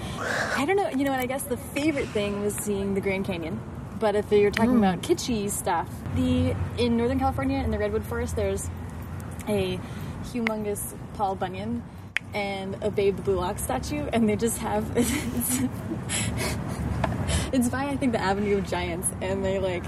I 0.58 0.66
don't 0.66 0.76
know. 0.76 0.90
You 0.90 1.06
know, 1.06 1.12
and 1.12 1.22
I 1.22 1.26
guess 1.26 1.44
the 1.44 1.58
favorite 1.58 2.08
thing 2.10 2.42
was 2.42 2.54
seeing 2.56 2.94
the 2.94 3.02
Grand 3.02 3.26
Canyon. 3.26 3.60
But 4.00 4.16
if 4.16 4.32
you're 4.32 4.52
talking 4.52 4.72
hmm. 4.72 4.84
about 4.84 5.02
kitschy 5.02 5.50
stuff, 5.50 5.90
the 6.16 6.56
in 6.78 6.98
Northern 6.98 7.20
California 7.20 7.60
in 7.60 7.72
the 7.72 7.80
redwood 7.80 8.04
forest, 8.04 8.36
there's 8.36 8.70
a 9.48 9.80
humongous 10.26 10.96
Paul 11.14 11.36
Bunyan 11.36 11.82
and 12.34 12.76
a 12.84 12.92
Babe 12.92 13.16
the 13.16 13.22
Blue 13.22 13.40
Ox 13.40 13.64
statue, 13.64 14.08
and 14.12 14.28
they 14.28 14.36
just 14.36 14.58
have. 14.58 14.86
it's 17.54 17.70
by 17.70 17.86
I 17.86 17.96
think 17.96 18.12
the 18.12 18.22
Avenue 18.22 18.58
of 18.58 18.68
Giants, 18.68 19.08
and 19.22 19.44
they 19.44 19.60
like. 19.60 19.84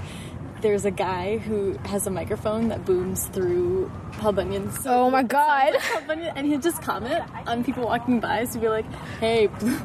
There's 0.60 0.84
a 0.84 0.90
guy 0.90 1.38
who 1.38 1.78
has 1.84 2.06
a 2.06 2.10
microphone 2.10 2.68
that 2.68 2.84
booms 2.84 3.26
through 3.28 3.90
Paul 4.14 4.32
Bunyan's. 4.32 4.84
Oh 4.86 5.08
my 5.10 5.22
god. 5.22 5.74
And 6.08 6.46
he'll 6.46 6.60
just 6.60 6.82
comment 6.82 7.22
on 7.46 7.62
people 7.62 7.84
walking 7.84 8.18
by, 8.20 8.44
so 8.44 8.54
he'd 8.54 8.62
be 8.62 8.68
like, 8.68 8.92
"Hey, 9.20 9.46
blue, 9.46 9.78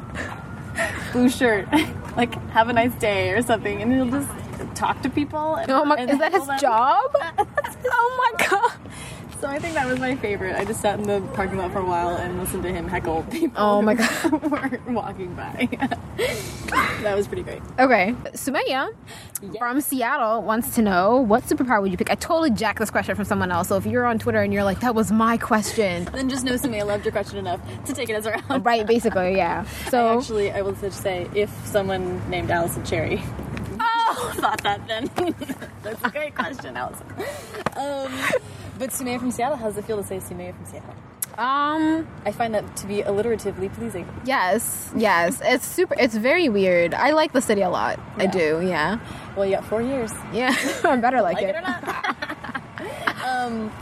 blue 1.12 1.28
shirt, 1.28 1.68
like 2.16 2.34
have 2.50 2.68
a 2.68 2.72
nice 2.72 2.94
day" 2.96 3.30
or 3.30 3.42
something, 3.42 3.80
and 3.82 3.92
he'll 3.92 4.10
just 4.10 4.28
talk 4.74 5.00
to 5.02 5.10
people. 5.10 5.54
And, 5.56 5.70
Oh 5.70 5.84
my, 5.84 5.96
is 5.96 6.18
that 6.18 6.32
his 6.32 6.46
them. 6.46 6.58
job? 6.58 7.12
Oh 7.86 8.32
my 8.38 8.46
god. 8.48 8.72
So 9.44 9.50
I 9.50 9.58
think 9.58 9.74
that 9.74 9.86
was 9.86 10.00
my 10.00 10.16
favorite. 10.16 10.56
I 10.56 10.64
just 10.64 10.80
sat 10.80 10.98
in 10.98 11.06
the 11.06 11.20
parking 11.34 11.58
lot 11.58 11.70
for 11.70 11.80
a 11.80 11.84
while 11.84 12.16
and 12.16 12.38
listened 12.38 12.62
to 12.62 12.72
him 12.72 12.88
heckle 12.88 13.22
people. 13.30 13.52
Oh 13.62 13.82
my 13.82 13.92
were 14.32 14.80
walking 14.90 15.34
by. 15.34 15.68
that 17.02 17.14
was 17.14 17.26
pretty 17.28 17.42
great. 17.42 17.60
Okay, 17.78 18.14
Somaiya 18.32 18.88
from 19.58 19.82
Seattle 19.82 20.40
wants 20.40 20.74
to 20.76 20.80
know 20.80 21.18
what 21.18 21.42
superpower 21.42 21.82
would 21.82 21.90
you 21.90 21.98
pick? 21.98 22.10
I 22.10 22.14
totally 22.14 22.52
jacked 22.52 22.78
this 22.78 22.90
question 22.90 23.14
from 23.16 23.26
someone 23.26 23.52
else. 23.52 23.68
So 23.68 23.76
if 23.76 23.84
you're 23.84 24.06
on 24.06 24.18
Twitter 24.18 24.40
and 24.40 24.50
you're 24.50 24.64
like, 24.64 24.80
that 24.80 24.94
was 24.94 25.12
my 25.12 25.36
question, 25.36 26.06
Then 26.06 26.30
just 26.30 26.46
know 26.46 26.56
somebody 26.56 26.82
loved 26.82 27.04
your 27.04 27.12
question 27.12 27.36
enough 27.36 27.60
to 27.84 27.92
take 27.92 28.08
it 28.08 28.14
as 28.14 28.26
our 28.26 28.40
own. 28.48 28.62
right? 28.62 28.86
Basically, 28.86 29.36
yeah. 29.36 29.66
I 29.84 29.90
So 29.90 30.16
actually, 30.16 30.52
I 30.52 30.62
will 30.62 30.72
just 30.72 31.02
say, 31.02 31.28
if 31.34 31.50
someone 31.66 32.18
named 32.30 32.50
Alison 32.50 32.82
Cherry 32.82 33.22
Oh. 33.78 34.32
thought 34.36 34.62
that, 34.62 34.86
then 34.88 35.10
that's 35.82 36.02
a 36.02 36.10
great 36.10 36.34
question, 36.34 36.76
Allison. 36.78 37.06
Um, 37.76 38.12
but 38.78 38.90
Somaiya 38.90 39.18
from 39.18 39.30
Seattle, 39.30 39.56
how 39.56 39.66
does 39.66 39.76
it 39.76 39.84
feel 39.84 39.96
to 39.96 40.04
say 40.04 40.18
Somaiya 40.18 40.54
from 40.54 40.64
Seattle? 40.66 40.94
Um. 41.36 42.06
I 42.24 42.32
find 42.32 42.54
that 42.54 42.76
to 42.76 42.86
be 42.86 43.02
alliteratively 43.02 43.72
pleasing. 43.74 44.08
Yes. 44.24 44.92
Yes. 44.96 45.40
It's 45.42 45.66
super. 45.66 45.96
It's 45.98 46.14
very 46.14 46.48
weird. 46.48 46.94
I 46.94 47.10
like 47.10 47.32
the 47.32 47.40
city 47.40 47.62
a 47.62 47.70
lot. 47.70 47.98
I 48.16 48.26
do. 48.26 48.60
Yeah. 48.64 48.98
Well, 49.36 49.44
you 49.44 49.56
got 49.56 49.64
four 49.64 49.82
years. 49.82 50.12
Yeah. 50.32 50.54
I 50.84 50.96
better 50.96 51.22
like, 51.22 51.36
like 51.36 51.44
it. 51.44 51.50
it 51.50 51.56
or 51.56 51.60
not. 51.60 53.24
um, 53.24 53.72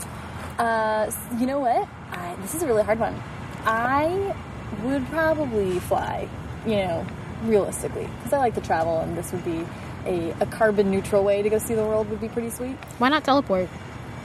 uh, 0.57 1.11
you 1.37 1.45
know 1.45 1.59
what? 1.59 1.87
I, 2.11 2.35
this 2.41 2.55
is 2.55 2.63
a 2.63 2.67
really 2.67 2.83
hard 2.83 2.99
one. 2.99 3.21
I 3.65 4.35
would 4.83 5.05
probably 5.07 5.79
fly, 5.79 6.27
you 6.65 6.77
know, 6.77 7.05
realistically, 7.43 8.07
because 8.17 8.33
I 8.33 8.37
like 8.37 8.55
to 8.55 8.61
travel, 8.61 8.99
and 8.99 9.17
this 9.17 9.31
would 9.31 9.45
be 9.45 9.65
a, 10.05 10.31
a 10.41 10.45
carbon 10.47 10.91
neutral 10.91 11.23
way 11.23 11.41
to 11.41 11.49
go 11.49 11.59
see 11.59 11.75
the 11.75 11.85
world 11.85 12.09
would 12.09 12.21
be 12.21 12.29
pretty 12.29 12.49
sweet. 12.49 12.75
Why 12.97 13.09
not 13.09 13.23
teleport? 13.23 13.69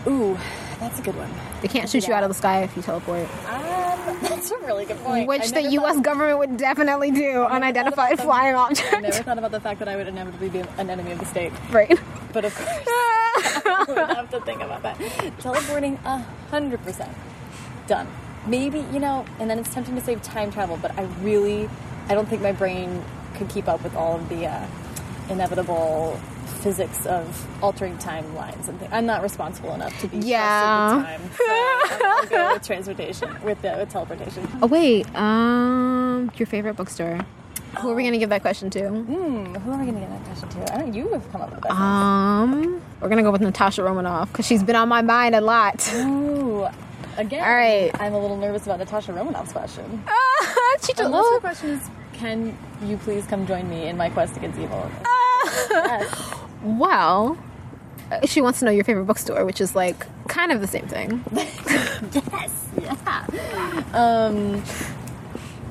Ooh, 0.07 0.39
that's 0.79 0.99
a 0.99 1.03
good 1.03 1.17
one. 1.17 1.31
They 1.61 1.69
can't 1.69 1.89
shoot 1.89 2.07
you 2.07 2.15
out 2.15 2.23
of 2.23 2.29
the 2.31 2.35
sky 2.35 2.63
if 2.63 2.77
you 2.77 2.83
teleport. 2.83 3.29
Um, 3.47 4.19
that's 4.23 4.51
a 4.51 4.59
really 4.59 4.85
good 4.85 4.99
point. 4.99 5.27
Which 5.27 5.51
the 5.51 5.63
U.S. 5.63 6.01
government 6.01 6.39
would 6.39 6.57
definitely 6.57 7.11
do. 7.11 7.43
Unidentified 7.43 8.19
flying 8.21 8.55
I 8.55 9.01
never 9.01 9.23
thought 9.23 9.39
about 9.39 9.51
the 9.51 9.61
fact 9.61 9.81
that 9.81 9.89
I 9.89 9.97
would 9.97 10.09
inevitably 10.09 10.49
be 10.49 10.61
an 10.61 10.89
enemy 10.91 11.13
of 11.13 11.19
the 11.19 11.27
state, 11.27 11.53
Right. 11.71 11.99
but 12.33 12.45
of 12.45 12.55
course. 12.55 12.69
I 13.67 13.85
would 13.89 13.99
have 14.17 14.31
to 14.31 14.41
think 14.41 14.63
about 14.63 14.83
that. 14.83 14.99
Teleporting, 15.41 15.99
a 16.05 16.19
hundred 16.51 16.83
percent 16.83 17.13
done. 17.87 18.07
Maybe 18.47 18.81
you 18.93 18.99
know, 19.01 19.25
and 19.39 19.51
then 19.51 19.59
it's 19.59 19.73
tempting 19.73 19.95
to 19.97 20.01
save 20.01 20.23
time 20.23 20.51
travel, 20.51 20.79
but 20.81 20.97
I 20.99 21.03
really, 21.23 21.69
I 22.09 22.15
don't 22.15 22.29
think 22.29 22.43
my 22.43 22.53
brain 22.53 23.05
could 23.35 23.49
keep 23.49 23.69
up 23.69 23.83
with 23.83 23.95
all 23.95 24.17
of 24.17 24.29
the 24.29 24.47
uh, 24.47 24.67
inevitable 25.29 26.19
physics 26.49 27.07
of 27.07 27.47
altering 27.63 27.97
timelines 27.99 28.69
and 28.69 28.79
things. 28.79 28.91
I'm 28.93 29.07
not 29.07 29.23
responsible 29.23 29.73
enough 29.75 29.99
to 30.01 30.09
be 30.09 30.19
Yeah. 30.19 31.05
time, 31.07 31.21
so 31.37 31.45
I'll 32.07 32.27
go 32.29 32.53
with 32.55 32.67
transportation, 32.67 33.29
with 33.43 33.61
the 33.63 33.77
with 33.79 33.91
teleportation. 33.91 34.49
Oh 34.63 34.67
wait. 34.67 35.07
Um. 35.15 36.31
Your 36.37 36.47
favorite 36.47 36.75
bookstore. 36.77 37.21
Who 37.81 37.91
are 37.91 37.95
we 37.95 38.03
gonna 38.05 38.19
give 38.19 38.31
that 38.31 38.41
question 38.43 38.71
to? 38.71 38.89
Hmm, 38.89 39.55
who 39.55 39.73
are 39.73 39.79
we 39.79 39.87
gonna 39.87 40.01
get 40.01 40.11
that 40.11 40.25
question 40.25 40.49
to? 40.49 40.75
I 40.75 40.79
don't. 40.79 40.95
You 40.95 41.09
have 41.13 41.31
come 41.31 41.43
up 41.43 41.51
with 41.51 41.61
that. 41.63 41.71
Um. 41.73 42.81
We're 43.01 43.09
gonna 43.09 43.23
go 43.23 43.31
with 43.31 43.41
Natasha 43.43 43.83
Romanoff 43.85 44.33
because 44.33 44.47
she's 44.47 44.63
been 44.63 44.75
on 44.77 44.89
my 44.89 45.03
mind 45.03 45.35
a 45.35 45.41
lot. 45.41 45.87
Ooh, 45.95 46.67
again. 47.17 47.45
All 47.45 47.55
right. 47.55 47.91
I'm 48.01 48.15
a 48.15 48.19
little 48.21 48.37
nervous 48.37 48.65
about 48.65 48.79
Natasha 48.81 49.13
Romanoff's 49.13 49.53
question. 49.53 50.03
she 50.83 50.93
just 50.95 51.01
Unless 51.01 51.31
your 51.31 51.41
question 51.41 51.71
is, 51.71 51.89
can 52.15 52.57
you 52.85 52.97
please 52.97 53.25
come 53.27 53.47
join 53.47 53.69
me 53.71 53.87
in 53.87 53.97
my 53.97 54.11
quest 54.11 54.37
against 54.37 54.59
evil? 54.59 54.91
yes. 55.71 56.35
Well, 56.63 57.39
uh, 58.11 58.27
she 58.27 58.41
wants 58.41 58.59
to 58.61 58.65
know 58.65 58.71
your 58.71 58.85
favorite 58.85 59.05
bookstore, 59.05 59.45
which 59.45 59.61
is 59.61 59.75
like 59.75 60.07
kind 60.29 60.53
of 60.53 60.61
the 60.61 60.67
same 60.67 60.87
thing. 60.87 61.25
Yes. 62.13 62.69
Yeah. 62.81 63.85
Um, 63.93 64.63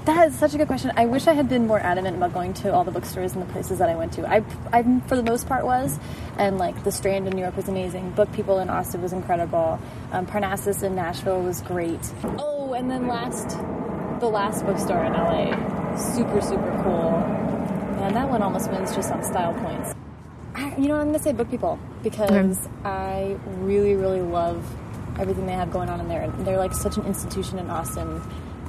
that 0.05 0.27
is 0.29 0.35
such 0.37 0.53
a 0.53 0.57
good 0.57 0.67
question. 0.67 0.91
I 0.95 1.05
wish 1.05 1.27
I 1.27 1.33
had 1.33 1.49
been 1.49 1.67
more 1.67 1.79
adamant 1.79 2.15
about 2.15 2.33
going 2.33 2.53
to 2.55 2.73
all 2.73 2.83
the 2.83 2.91
bookstores 2.91 3.33
and 3.33 3.41
the 3.41 3.51
places 3.51 3.79
that 3.79 3.89
I 3.89 3.95
went 3.95 4.13
to. 4.13 4.29
I, 4.29 4.43
I 4.71 4.83
for 5.07 5.15
the 5.15 5.23
most 5.23 5.47
part, 5.47 5.65
was, 5.65 5.99
and 6.37 6.57
like 6.57 6.83
the 6.83 6.91
Strand 6.91 7.27
in 7.27 7.35
New 7.35 7.41
York 7.41 7.57
was 7.57 7.67
amazing. 7.67 8.13
BookPeople 8.13 8.61
in 8.61 8.69
Austin 8.69 9.01
was 9.01 9.11
incredible. 9.13 9.79
Um, 10.11 10.25
Parnassus 10.25 10.81
in 10.83 10.95
Nashville 10.95 11.41
was 11.41 11.61
great. 11.61 11.99
Oh, 12.23 12.73
and 12.73 12.89
then 12.89 13.07
last, 13.07 13.49
the 14.19 14.27
last 14.27 14.65
bookstore 14.65 15.03
in 15.03 15.13
LA, 15.13 15.95
super 15.97 16.41
super 16.41 16.71
cool. 16.83 17.11
Man, 17.99 18.13
that 18.13 18.29
one 18.29 18.41
almost 18.41 18.71
wins 18.71 18.95
just 18.95 19.11
on 19.11 19.23
style 19.23 19.53
points. 19.55 19.96
I, 20.57 20.75
you 20.77 20.87
know, 20.87 20.95
I'm 20.95 21.07
gonna 21.07 21.19
say 21.19 21.33
BookPeople 21.33 21.77
because 22.03 22.67
I 22.83 23.37
really, 23.59 23.95
really 23.95 24.21
love 24.21 24.65
everything 25.19 25.45
they 25.45 25.53
have 25.53 25.71
going 25.71 25.89
on 25.89 25.99
in 25.99 26.07
there. 26.07 26.21
And 26.23 26.45
They're 26.45 26.57
like 26.57 26.73
such 26.73 26.97
an 26.97 27.05
institution 27.05 27.59
in 27.59 27.69
Austin. 27.69 28.21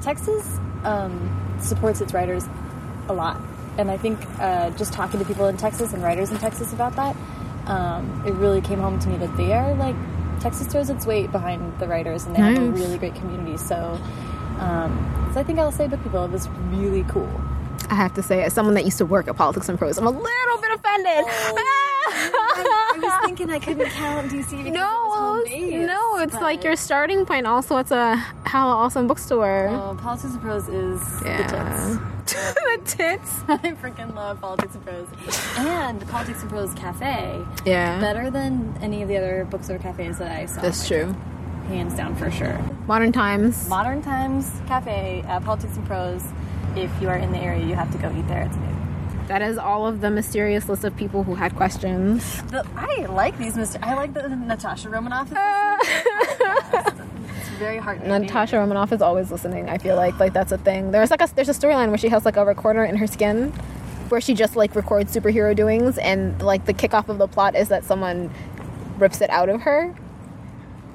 Texas 0.02 0.58
um, 0.84 1.56
supports 1.60 2.00
its 2.00 2.12
writers 2.12 2.44
a 3.08 3.12
lot, 3.14 3.40
and 3.78 3.90
I 3.90 3.96
think 3.96 4.18
uh, 4.38 4.70
just 4.70 4.92
talking 4.92 5.18
to 5.18 5.24
people 5.26 5.46
in 5.46 5.56
Texas 5.56 5.92
and 5.94 6.02
writers 6.02 6.30
in 6.30 6.38
Texas 6.38 6.72
about 6.72 6.94
that, 6.96 7.16
um, 7.66 8.22
it 8.26 8.32
really 8.34 8.60
came 8.60 8.78
home 8.80 8.98
to 9.00 9.08
me 9.08 9.16
that 9.16 9.34
they 9.36 9.52
are 9.52 9.74
like 9.74 9.96
Texas 10.40 10.66
throws 10.68 10.88
its 10.90 11.04
weight 11.06 11.32
behind 11.32 11.78
the 11.80 11.88
writers, 11.88 12.24
and 12.26 12.36
they 12.36 12.40
have 12.40 12.58
a 12.58 12.70
really 12.70 12.98
great 12.98 13.14
community. 13.14 13.56
So, 13.56 13.98
um, 14.60 15.30
so 15.34 15.40
I 15.40 15.42
think 15.42 15.58
I'll 15.58 15.72
say 15.72 15.86
BookPeople. 15.88 16.26
It 16.26 16.30
was 16.32 16.48
really 16.70 17.02
cool. 17.04 17.28
I 17.90 17.94
have 17.94 18.14
to 18.14 18.22
say, 18.22 18.42
as 18.44 18.52
someone 18.52 18.74
that 18.74 18.84
used 18.84 18.98
to 18.98 19.06
work 19.06 19.28
at 19.28 19.36
Politics 19.36 19.68
and 19.68 19.78
Prose, 19.78 19.98
I'm 19.98 20.06
a 20.06 20.10
little 20.10 20.58
bit 20.60 20.70
offended. 20.74 21.24
I 22.10 22.98
was 23.00 23.26
thinking 23.26 23.50
I 23.50 23.58
couldn't 23.58 23.88
count 23.90 24.30
DC 24.30 24.50
because 24.50 24.72
no, 24.72 25.42
it 25.46 25.86
no, 25.86 26.18
it's 26.18 26.34
like 26.34 26.64
your 26.64 26.76
starting 26.76 27.24
point. 27.26 27.46
Also, 27.46 27.76
it's 27.78 27.90
a 27.90 28.16
hella 28.44 28.72
awesome 28.74 29.06
bookstore. 29.06 29.68
Oh, 29.70 29.96
Politics 30.00 30.32
and 30.34 30.42
Prose 30.42 30.68
is 30.68 31.00
yeah, 31.24 31.46
the 31.46 31.98
the 32.24 32.80
tits. 32.84 32.94
tits. 32.94 33.40
I 33.48 33.58
freaking 33.72 34.14
love 34.14 34.40
Politics 34.40 34.74
and 34.74 34.84
Prose. 34.84 35.06
And 35.56 36.06
Politics 36.08 36.40
and 36.42 36.50
Prose 36.50 36.74
Cafe, 36.74 37.42
Yeah, 37.64 38.00
better 38.00 38.30
than 38.30 38.76
any 38.82 39.02
of 39.02 39.08
the 39.08 39.16
other 39.16 39.46
bookstore 39.50 39.78
cafes 39.78 40.18
that 40.18 40.30
I 40.30 40.46
saw. 40.46 40.60
that's 40.62 40.86
true. 40.86 41.14
Hands 41.68 41.94
down 41.94 42.16
for 42.16 42.30
sure. 42.30 42.58
Modern 42.86 43.12
times. 43.12 43.68
Modern 43.68 44.02
Times 44.02 44.50
Cafe, 44.66 45.22
uh, 45.28 45.40
Politics 45.40 45.76
and 45.76 45.86
Prose. 45.86 46.24
If 46.82 47.02
you 47.02 47.08
are 47.08 47.16
in 47.16 47.32
the 47.32 47.38
area, 47.38 47.64
you 47.66 47.74
have 47.74 47.90
to 47.92 47.98
go 47.98 48.08
eat 48.16 48.26
there. 48.28 48.42
It's 48.42 48.56
amazing. 48.56 48.74
That 49.28 49.42
is 49.42 49.58
all 49.58 49.86
of 49.86 50.00
the 50.00 50.10
mysterious 50.10 50.68
list 50.68 50.84
of 50.84 50.96
people 50.96 51.22
who 51.22 51.34
had 51.34 51.54
questions. 51.54 52.42
The, 52.44 52.66
I 52.76 53.04
like 53.06 53.36
these, 53.36 53.54
Mr. 53.54 53.78
I 53.82 53.94
like 53.94 54.14
the 54.14 54.26
Natasha 54.28 54.88
Romanoff. 54.88 55.30
is 55.30 55.36
it's 57.38 57.48
very 57.58 57.76
hard. 57.76 58.06
Natasha 58.06 58.56
Romanoff 58.56 58.90
is 58.92 59.02
always 59.02 59.30
listening. 59.30 59.68
I 59.68 59.76
feel 59.76 59.96
like 59.96 60.18
like 60.18 60.32
that's 60.32 60.52
a 60.52 60.58
thing. 60.58 60.92
There's 60.92 61.10
like 61.10 61.20
a 61.20 61.28
there's 61.34 61.50
a 61.50 61.52
storyline 61.52 61.88
where 61.88 61.98
she 61.98 62.08
has 62.08 62.24
like 62.24 62.36
a 62.36 62.44
recorder 62.44 62.84
in 62.84 62.96
her 62.96 63.06
skin, 63.06 63.50
where 64.08 64.20
she 64.20 64.32
just 64.32 64.56
like 64.56 64.74
records 64.74 65.14
superhero 65.14 65.54
doings, 65.54 65.98
and 65.98 66.40
like 66.40 66.64
the 66.64 66.74
kickoff 66.74 67.10
of 67.10 67.18
the 67.18 67.28
plot 67.28 67.54
is 67.54 67.68
that 67.68 67.84
someone 67.84 68.30
rips 68.98 69.20
it 69.20 69.28
out 69.28 69.50
of 69.50 69.60
her. 69.62 69.94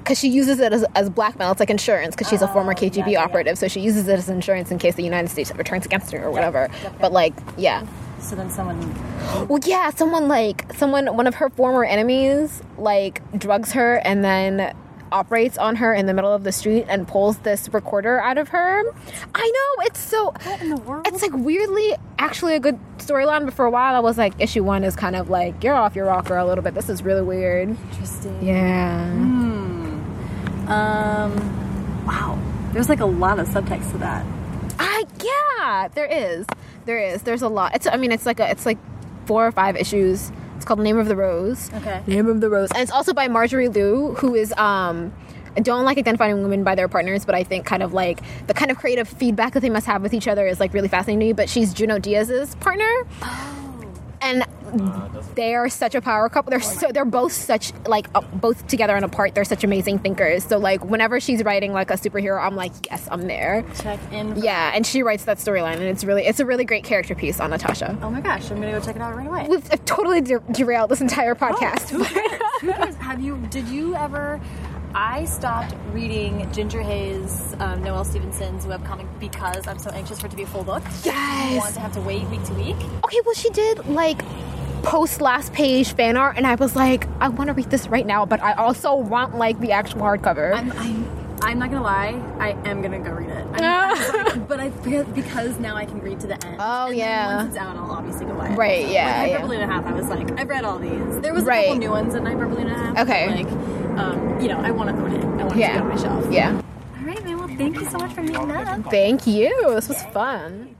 Because 0.04 0.18
she 0.18 0.28
uses 0.28 0.60
it 0.60 0.72
as, 0.72 0.84
as 0.94 1.08
blackmail, 1.10 1.50
it's 1.50 1.60
like 1.60 1.70
insurance. 1.70 2.14
Because 2.14 2.28
she's 2.28 2.42
a 2.42 2.48
former 2.48 2.72
Oh, 2.72 2.76
KGB 2.76 2.96
yeah, 2.96 3.04
yeah, 3.06 3.10
yeah. 3.12 3.24
operative, 3.24 3.56
so 3.58 3.68
she 3.68 3.80
uses 3.80 4.06
it 4.06 4.18
as 4.18 4.28
insurance 4.28 4.70
in 4.70 4.78
case 4.78 4.94
the 4.96 5.02
United 5.02 5.28
States 5.30 5.50
ever 5.50 5.62
turns 5.64 5.86
against 5.86 6.12
her 6.12 6.22
or 6.24 6.30
whatever. 6.30 6.68
yep, 6.70 6.82
yep. 6.82 6.98
But 7.00 7.12
like, 7.12 7.32
yeah, 7.56 7.86
So 8.20 8.36
then 8.36 8.50
someone 8.50 8.78
well, 9.48 9.60
yeah, 9.64 9.90
someone 9.90 10.28
like 10.28 10.70
someone 10.74 11.06
one 11.16 11.26
of 11.26 11.34
her 11.36 11.48
former 11.50 11.84
enemies 11.84 12.62
like 12.78 13.22
drugs 13.38 13.72
her 13.72 13.96
and 14.04 14.22
then 14.24 14.74
operates 15.12 15.56
on 15.58 15.76
her 15.76 15.94
in 15.94 16.06
the 16.06 16.12
middle 16.14 16.32
of 16.32 16.42
the 16.42 16.50
street 16.50 16.84
and 16.88 17.06
pulls 17.06 17.38
this 17.38 17.68
recorder 17.72 18.20
out 18.20 18.36
of 18.36 18.48
her. 18.48 18.82
I 19.34 19.52
know 19.76 19.84
it's 19.86 20.00
so 20.00 20.32
What 20.42 20.60
in 20.60 20.70
the 20.70 20.76
world? 20.76 21.06
it's 21.06 21.22
like 21.22 21.30
weirdly 21.34 21.94
actually 22.18 22.54
a 22.56 22.60
good 22.60 22.78
storyline, 22.98 23.44
but 23.44 23.54
for 23.54 23.64
a 23.64 23.70
while 23.70 23.94
I 23.94 24.00
was 24.00 24.18
like 24.18 24.32
issue 24.40 24.64
1 24.64 24.82
is 24.84 24.96
kind 24.96 25.14
of 25.16 25.30
like 25.30 25.62
you're 25.62 25.74
off 25.74 25.94
your 25.94 26.06
rocker 26.06 26.36
a 26.36 26.44
little 26.44 26.64
bit. 26.64 26.74
This 26.74 26.88
is 26.88 27.02
really 27.02 27.22
weird. 27.22 27.68
interesting. 27.92 28.42
Yeah. 28.44 29.33
Um, 30.68 32.06
wow. 32.06 32.38
There's 32.72 32.88
like 32.88 33.00
a 33.00 33.06
lot 33.06 33.38
of 33.38 33.48
subtext 33.48 33.92
to 33.92 33.98
that. 33.98 34.24
I 34.78 35.04
yeah, 35.22 35.88
there 35.88 36.06
is. 36.06 36.46
There 36.84 36.98
is. 36.98 37.22
There's 37.22 37.42
a 37.42 37.48
lot. 37.48 37.74
It's 37.74 37.86
I 37.86 37.96
mean 37.96 38.12
it's 38.12 38.26
like 38.26 38.40
a 38.40 38.50
it's 38.50 38.66
like 38.66 38.78
four 39.26 39.46
or 39.46 39.52
five 39.52 39.76
issues. 39.76 40.32
It's 40.56 40.64
called 40.64 40.80
Name 40.80 40.98
of 40.98 41.06
the 41.06 41.16
Rose. 41.16 41.72
Okay. 41.74 42.02
Name 42.06 42.26
of 42.26 42.40
the 42.40 42.50
Rose. 42.50 42.70
And 42.70 42.80
it's 42.80 42.90
also 42.90 43.12
by 43.12 43.28
Marjorie 43.28 43.68
Liu, 43.68 44.14
who 44.14 44.34
is 44.34 44.52
um 44.54 45.12
I 45.56 45.60
don't 45.60 45.84
like 45.84 45.98
identifying 45.98 46.42
women 46.42 46.64
by 46.64 46.74
their 46.74 46.88
partners, 46.88 47.24
but 47.24 47.34
I 47.34 47.44
think 47.44 47.64
kind 47.64 47.82
of 47.82 47.92
like 47.92 48.20
the 48.48 48.54
kind 48.54 48.70
of 48.70 48.76
creative 48.76 49.08
feedback 49.08 49.52
that 49.52 49.60
they 49.60 49.70
must 49.70 49.86
have 49.86 50.02
with 50.02 50.12
each 50.12 50.26
other 50.26 50.46
is 50.46 50.58
like 50.58 50.74
really 50.74 50.88
fascinating 50.88 51.20
to 51.20 51.26
me. 51.26 51.32
But 51.32 51.48
she's 51.48 51.72
Junot 51.72 52.02
Diaz's 52.02 52.54
partner. 52.56 53.06
And 54.20 54.44
they 55.34 55.54
are 55.54 55.68
such 55.68 55.94
a 55.94 56.00
power 56.00 56.28
couple. 56.28 56.50
They're 56.50 56.60
so 56.60 56.90
they're 56.92 57.04
both 57.04 57.32
such 57.32 57.72
like 57.86 58.08
uh, 58.14 58.20
both 58.20 58.66
together 58.66 58.94
and 58.96 59.04
apart. 59.04 59.34
They're 59.34 59.44
such 59.44 59.64
amazing 59.64 59.98
thinkers. 60.00 60.44
So 60.44 60.58
like 60.58 60.84
whenever 60.84 61.20
she's 61.20 61.42
writing 61.44 61.72
like 61.72 61.90
a 61.90 61.94
superhero, 61.94 62.40
I'm 62.44 62.56
like, 62.56 62.72
yes, 62.90 63.08
I'm 63.10 63.22
there. 63.22 63.64
Check 63.80 64.00
in. 64.12 64.36
Yeah, 64.42 64.72
and 64.74 64.86
she 64.86 65.02
writes 65.02 65.24
that 65.24 65.38
storyline, 65.38 65.74
and 65.74 65.84
it's 65.84 66.04
really 66.04 66.26
it's 66.26 66.40
a 66.40 66.46
really 66.46 66.64
great 66.64 66.84
character 66.84 67.14
piece 67.14 67.40
on 67.40 67.50
Natasha. 67.50 67.98
Oh 68.02 68.10
my 68.10 68.20
gosh, 68.20 68.50
I'm 68.50 68.60
gonna 68.60 68.72
go 68.72 68.80
check 68.80 68.96
it 68.96 69.02
out 69.02 69.14
right 69.16 69.26
away. 69.26 69.46
We've 69.48 69.66
I've 69.72 69.84
totally 69.84 70.20
de- 70.20 70.40
derailed 70.52 70.90
this 70.90 71.00
entire 71.00 71.34
podcast. 71.34 71.88
Who 71.90 72.04
cares? 72.04 72.40
Who 72.60 72.72
cares? 72.72 72.94
Have 72.96 73.20
you? 73.20 73.36
Did 73.50 73.68
you 73.68 73.94
ever? 73.94 74.40
I 74.96 75.24
stopped 75.24 75.74
reading 75.92 76.38
Gingerhaze, 76.52 77.60
um, 77.60 77.82
Noelle 77.82 78.04
Stevenson's 78.04 78.64
webcomic 78.64 79.08
because 79.18 79.66
I'm 79.66 79.78
so 79.80 79.90
anxious 79.90 80.20
for 80.20 80.26
it 80.26 80.30
to 80.30 80.36
be 80.36 80.44
a 80.44 80.46
full 80.46 80.62
book. 80.62 80.84
I 80.86 81.54
Yes. 81.54 81.60
want 81.60 81.74
to 81.74 81.80
have 81.80 81.92
to 81.94 82.00
wait 82.02 82.22
week 82.28 82.44
to 82.44 82.54
week. 82.54 82.76
Okay, 83.04 83.18
well, 83.24 83.34
she 83.34 83.50
did 83.50 83.86
like 83.88 84.22
post 84.84 85.20
last 85.20 85.52
page 85.52 85.92
fan 85.94 86.16
art, 86.16 86.36
and 86.36 86.46
I 86.46 86.54
was 86.54 86.76
like, 86.76 87.06
I 87.20 87.28
want 87.28 87.48
to 87.48 87.54
read 87.54 87.70
this 87.70 87.88
right 87.88 88.06
now, 88.06 88.24
but 88.26 88.40
I 88.42 88.52
also 88.52 88.94
want 88.94 89.36
like 89.36 89.58
the 89.60 89.72
actual 89.72 90.00
hardcover. 90.02 90.54
I'm, 90.54 90.70
I'm, 90.72 91.38
I'm 91.42 91.58
not 91.58 91.70
gonna 91.70 91.82
lie. 91.82 92.20
I 92.38 92.50
am 92.68 92.80
gonna 92.82 93.00
go 93.00 93.10
read 93.12 93.28
it. 93.30 93.46
I'm, 93.54 93.54
I 93.64 93.92
was 93.92 94.08
like- 94.34 94.48
but 94.48 94.60
I 94.60 94.68
because 94.70 95.58
now 95.58 95.76
I 95.76 95.84
can 95.86 96.00
read 96.00 96.20
to 96.20 96.26
the 96.26 96.46
end. 96.46 96.56
Oh, 96.60 96.88
And 96.88 96.96
yeah. 96.96 97.36
once 97.36 97.48
it's 97.48 97.56
out, 97.58 97.76
I'll 97.76 97.90
obviously 97.90 98.26
go 98.26 98.34
buy 98.34 98.48
it. 98.52 98.56
Right, 98.56 98.88
yeah, 98.88 99.22
Like 99.22 99.30
yeah. 99.32 99.44
And 99.44 99.62
a 99.62 99.66
half. 99.66 99.86
I 99.86 99.92
was 99.92 100.08
like, 100.08 100.38
I've 100.38 100.48
read 100.48 100.64
all 100.64 100.78
these. 100.78 101.20
There 101.20 101.34
was 101.34 101.44
a 101.44 101.46
Right. 101.46 101.66
couple 101.66 101.78
new 101.80 101.90
ones 101.90 102.14
in 102.14 102.24
Hyperbole 102.24 102.62
and 102.62 102.70
a 102.70 102.74
half. 102.74 102.98
Okay. 102.98 103.42
Like, 103.44 103.98
um, 103.98 104.40
you 104.40 104.48
know, 104.48 104.58
I 104.60 104.70
want 104.70 104.90
to 104.90 104.96
own 105.02 105.12
it. 105.12 105.24
I 105.24 105.44
want 105.44 105.56
Yeah. 105.56 105.70
it 105.70 105.78
to 105.78 105.84
be 105.84 105.90
on 105.90 105.96
my 105.96 105.96
shelf. 106.02 106.26
yeah. 106.32 106.60
All 106.98 107.04
right, 107.04 107.24
man. 107.24 107.38
Well, 107.38 107.48
Thank 107.48 107.76
you 107.80 107.86
so 107.90 107.98
much 107.98 108.12
for 108.12 108.22
meeting 108.22 108.50
up. 108.50 108.90
Thank 108.90 109.26
you. 109.26 109.50
This 109.74 109.88
was 109.88 110.02
fun. 110.12 110.74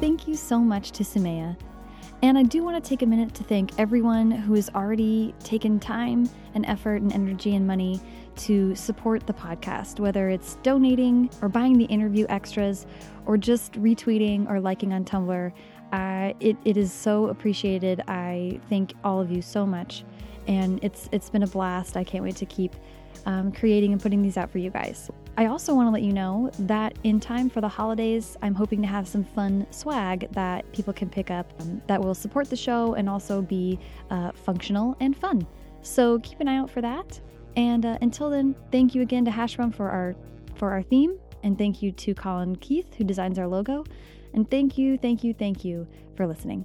Thank 0.00 0.28
you 0.28 0.36
so 0.36 0.60
much 0.60 0.92
to 0.92 1.02
Somaiya. 1.02 1.56
And 2.22 2.38
I 2.38 2.44
do 2.44 2.62
want 2.62 2.82
to 2.82 2.88
take 2.88 3.02
a 3.02 3.06
minute 3.06 3.34
to 3.34 3.42
thank 3.42 3.76
everyone 3.80 4.30
who 4.30 4.54
has 4.54 4.70
already 4.70 5.34
taken 5.42 5.80
time 5.80 6.30
and 6.54 6.64
effort 6.66 7.02
and 7.02 7.12
energy 7.12 7.56
and 7.56 7.66
money 7.66 8.00
to 8.36 8.76
support 8.76 9.26
the 9.26 9.32
podcast, 9.32 9.98
whether 9.98 10.28
it's 10.28 10.54
donating 10.62 11.28
or 11.42 11.48
buying 11.48 11.76
the 11.76 11.84
interview 11.86 12.26
extras 12.28 12.86
or 13.26 13.36
just 13.36 13.72
retweeting 13.72 14.48
or 14.48 14.60
liking 14.60 14.92
on 14.92 15.04
Tumblr. 15.04 15.52
Uh, 15.92 16.32
it, 16.38 16.56
it 16.64 16.76
is 16.76 16.92
so 16.92 17.26
appreciated. 17.26 18.00
I 18.06 18.60
thank 18.68 18.94
all 19.02 19.20
of 19.20 19.32
you 19.32 19.42
so 19.42 19.66
much. 19.66 20.04
And 20.46 20.78
it's 20.82 21.08
it's 21.10 21.28
been 21.28 21.42
a 21.42 21.46
blast. 21.48 21.96
I 21.96 22.04
can't 22.04 22.22
wait 22.22 22.36
to 22.36 22.46
keep 22.46 22.76
um, 23.26 23.50
creating 23.50 23.92
and 23.92 24.00
putting 24.00 24.22
these 24.22 24.36
out 24.36 24.48
for 24.48 24.58
you 24.58 24.70
guys. 24.70 25.10
I 25.38 25.46
also 25.46 25.72
want 25.72 25.86
to 25.86 25.92
let 25.92 26.02
you 26.02 26.12
know 26.12 26.50
that 26.58 26.98
in 27.04 27.20
time 27.20 27.48
for 27.48 27.60
the 27.60 27.68
holidays, 27.68 28.36
I'm 28.42 28.56
hoping 28.56 28.82
to 28.82 28.88
have 28.88 29.06
some 29.06 29.22
fun 29.22 29.68
swag 29.70 30.26
that 30.32 30.70
people 30.72 30.92
can 30.92 31.08
pick 31.08 31.30
up 31.30 31.52
um, 31.60 31.80
that 31.86 32.00
will 32.00 32.16
support 32.16 32.50
the 32.50 32.56
show 32.56 32.94
and 32.94 33.08
also 33.08 33.40
be 33.40 33.78
uh, 34.10 34.32
functional 34.32 34.96
and 34.98 35.16
fun. 35.16 35.46
So 35.82 36.18
keep 36.18 36.40
an 36.40 36.48
eye 36.48 36.56
out 36.56 36.68
for 36.68 36.80
that. 36.80 37.20
And 37.54 37.86
uh, 37.86 37.98
until 38.00 38.30
then, 38.30 38.56
thank 38.72 38.96
you 38.96 39.02
again 39.02 39.24
to 39.26 39.30
Hashbrown 39.30 39.72
for 39.72 39.88
our 39.88 40.16
for 40.56 40.72
our 40.72 40.82
theme, 40.82 41.16
and 41.44 41.56
thank 41.56 41.82
you 41.82 41.92
to 41.92 42.14
Colin 42.14 42.56
Keith 42.56 42.92
who 42.94 43.04
designs 43.04 43.38
our 43.38 43.46
logo, 43.46 43.84
and 44.34 44.50
thank 44.50 44.76
you, 44.76 44.98
thank 44.98 45.22
you, 45.22 45.32
thank 45.32 45.64
you 45.64 45.86
for 46.16 46.26
listening. 46.26 46.64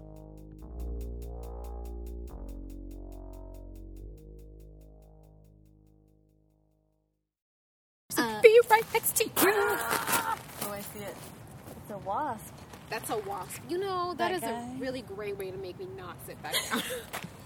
That's 12.93 13.09
a 13.09 13.17
wasp. 13.27 13.59
You 13.69 13.79
know, 13.79 14.13
That 14.15 14.29
that 14.29 14.35
is 14.35 14.41
guy? 14.41 14.51
a 14.51 14.79
really 14.79 15.01
great 15.01 15.35
way 15.35 15.49
to 15.49 15.57
make 15.57 15.79
me 15.79 15.87
not 15.97 16.15
sit 16.27 16.39
back 16.43 16.53
down. 16.69 16.83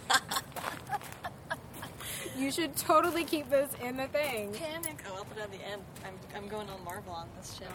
you 2.38 2.52
should 2.52 2.76
totally 2.76 3.24
keep 3.24 3.50
this 3.50 3.72
in 3.82 3.96
the 3.96 4.10
thing. 4.10 4.52
Panic. 4.52 5.02
Oh, 5.10 5.16
I'll 5.16 5.24
put 5.24 5.38
it 5.38 5.44
at 5.44 5.52
the 5.54 5.66
end. 5.66 5.82
I'm, 6.06 6.16
I'm 6.36 6.50
going 6.50 6.68
on 6.70 6.84
Marvel 6.84 7.14
on 7.14 7.30
this 7.38 7.56
shit. 7.58 7.70